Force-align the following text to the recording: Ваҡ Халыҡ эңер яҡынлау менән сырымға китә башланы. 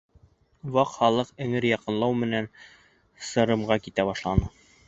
Ваҡ 0.77 0.89
Халыҡ 0.93 1.29
эңер 1.45 1.69
яҡынлау 1.69 2.17
менән 2.23 2.49
сырымға 3.33 3.81
китә 3.89 4.11
башланы. 4.13 4.53